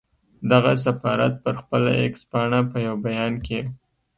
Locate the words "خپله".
1.61-1.91